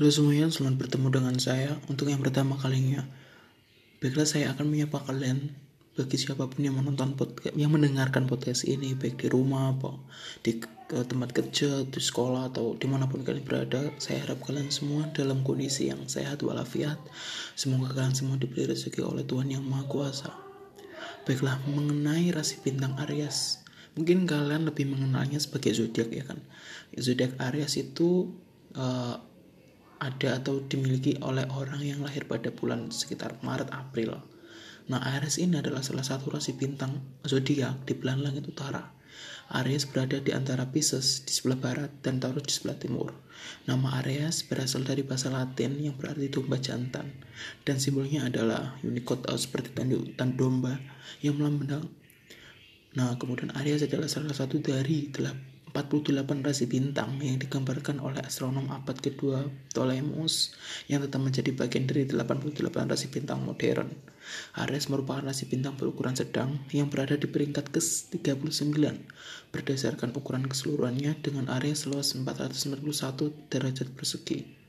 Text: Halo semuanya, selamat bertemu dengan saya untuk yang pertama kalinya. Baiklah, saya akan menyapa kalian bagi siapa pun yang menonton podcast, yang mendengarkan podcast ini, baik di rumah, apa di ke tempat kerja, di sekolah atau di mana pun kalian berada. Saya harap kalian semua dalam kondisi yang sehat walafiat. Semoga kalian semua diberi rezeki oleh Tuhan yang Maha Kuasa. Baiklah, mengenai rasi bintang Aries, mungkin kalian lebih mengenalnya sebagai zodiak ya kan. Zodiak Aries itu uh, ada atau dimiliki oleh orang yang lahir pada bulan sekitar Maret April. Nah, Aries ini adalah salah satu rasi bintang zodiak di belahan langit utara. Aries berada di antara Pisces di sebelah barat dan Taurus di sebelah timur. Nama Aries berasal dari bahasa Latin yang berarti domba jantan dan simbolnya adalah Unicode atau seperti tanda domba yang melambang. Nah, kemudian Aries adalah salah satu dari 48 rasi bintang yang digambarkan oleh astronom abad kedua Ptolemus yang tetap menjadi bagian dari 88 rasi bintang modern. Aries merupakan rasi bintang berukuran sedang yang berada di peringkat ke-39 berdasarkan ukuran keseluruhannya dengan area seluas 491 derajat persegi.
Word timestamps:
Halo 0.00 0.08
semuanya, 0.08 0.48
selamat 0.48 0.80
bertemu 0.80 1.08
dengan 1.12 1.36
saya 1.36 1.76
untuk 1.84 2.08
yang 2.08 2.24
pertama 2.24 2.56
kalinya. 2.56 3.04
Baiklah, 4.00 4.24
saya 4.24 4.48
akan 4.56 4.72
menyapa 4.72 4.96
kalian 5.04 5.52
bagi 5.92 6.16
siapa 6.16 6.48
pun 6.48 6.64
yang 6.64 6.72
menonton 6.80 7.20
podcast, 7.20 7.52
yang 7.52 7.68
mendengarkan 7.68 8.24
podcast 8.24 8.64
ini, 8.64 8.96
baik 8.96 9.20
di 9.20 9.28
rumah, 9.28 9.76
apa 9.76 10.00
di 10.40 10.56
ke 10.88 11.04
tempat 11.04 11.36
kerja, 11.36 11.84
di 11.84 12.00
sekolah 12.00 12.48
atau 12.48 12.80
di 12.80 12.88
mana 12.88 13.12
pun 13.12 13.20
kalian 13.20 13.44
berada. 13.44 13.92
Saya 14.00 14.24
harap 14.24 14.40
kalian 14.40 14.72
semua 14.72 15.04
dalam 15.12 15.44
kondisi 15.44 15.92
yang 15.92 16.00
sehat 16.08 16.40
walafiat. 16.40 16.96
Semoga 17.52 17.92
kalian 17.92 18.16
semua 18.16 18.40
diberi 18.40 18.72
rezeki 18.72 19.04
oleh 19.04 19.28
Tuhan 19.28 19.52
yang 19.52 19.68
Maha 19.68 19.84
Kuasa. 19.84 20.32
Baiklah, 21.28 21.60
mengenai 21.68 22.32
rasi 22.32 22.56
bintang 22.64 22.96
Aries, 23.04 23.60
mungkin 24.00 24.24
kalian 24.24 24.64
lebih 24.64 24.88
mengenalnya 24.88 25.36
sebagai 25.36 25.76
zodiak 25.76 26.08
ya 26.08 26.24
kan. 26.24 26.40
Zodiak 26.96 27.36
Aries 27.36 27.76
itu 27.76 28.32
uh, 28.80 29.28
ada 30.00 30.40
atau 30.40 30.64
dimiliki 30.64 31.20
oleh 31.20 31.44
orang 31.52 31.84
yang 31.84 32.00
lahir 32.00 32.24
pada 32.24 32.48
bulan 32.48 32.88
sekitar 32.88 33.36
Maret 33.44 33.68
April. 33.70 34.16
Nah, 34.88 34.98
Aries 35.20 35.38
ini 35.38 35.60
adalah 35.60 35.84
salah 35.84 36.02
satu 36.02 36.32
rasi 36.32 36.56
bintang 36.56 37.20
zodiak 37.22 37.84
di 37.84 37.94
belahan 37.94 38.26
langit 38.26 38.48
utara. 38.48 38.90
Aries 39.50 39.84
berada 39.86 40.18
di 40.18 40.32
antara 40.32 40.66
Pisces 40.72 41.22
di 41.26 41.30
sebelah 41.34 41.58
barat 41.58 41.90
dan 42.00 42.18
Taurus 42.18 42.48
di 42.48 42.54
sebelah 42.54 42.78
timur. 42.80 43.10
Nama 43.68 44.02
Aries 44.02 44.46
berasal 44.46 44.86
dari 44.88 45.04
bahasa 45.04 45.28
Latin 45.28 45.76
yang 45.78 45.94
berarti 45.98 46.30
domba 46.32 46.56
jantan 46.58 47.10
dan 47.66 47.76
simbolnya 47.82 48.26
adalah 48.30 48.78
Unicode 48.86 49.26
atau 49.26 49.38
seperti 49.38 49.74
tanda 49.74 50.34
domba 50.34 50.78
yang 51.20 51.38
melambang. 51.38 51.86
Nah, 52.94 53.14
kemudian 53.18 53.54
Aries 53.58 53.86
adalah 53.86 54.10
salah 54.10 54.34
satu 54.34 54.58
dari 54.58 55.10
48 55.70 56.42
rasi 56.42 56.66
bintang 56.66 57.22
yang 57.22 57.38
digambarkan 57.38 58.02
oleh 58.02 58.18
astronom 58.26 58.68
abad 58.74 58.98
kedua 58.98 59.46
Ptolemus 59.70 60.50
yang 60.90 61.00
tetap 61.06 61.22
menjadi 61.22 61.54
bagian 61.54 61.86
dari 61.86 62.10
88 62.10 62.90
rasi 62.90 63.06
bintang 63.06 63.46
modern. 63.46 63.94
Aries 64.58 64.90
merupakan 64.90 65.24
rasi 65.26 65.46
bintang 65.46 65.78
berukuran 65.78 66.18
sedang 66.18 66.58
yang 66.74 66.90
berada 66.90 67.14
di 67.14 67.30
peringkat 67.30 67.70
ke-39 67.70 68.74
berdasarkan 69.50 70.10
ukuran 70.14 70.46
keseluruhannya 70.46 71.18
dengan 71.22 71.46
area 71.50 71.74
seluas 71.74 72.14
491 72.14 73.50
derajat 73.50 73.88
persegi. 73.94 74.59